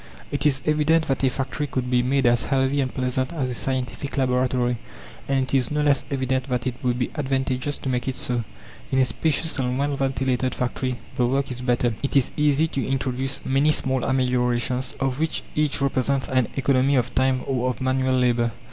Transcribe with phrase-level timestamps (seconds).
[0.31, 3.53] It is evident that a factory could be made as healthy and pleasant as a
[3.53, 4.79] scientific laboratory.
[5.29, 8.43] And it is no less evident that it would be advantageous to make it so.
[8.91, 12.83] In a spacious and well ventilated factory the work is better; it is easy to
[12.83, 18.15] introduce many small ameliorations, of which each represents an economy of time or of manual
[18.15, 18.53] labour.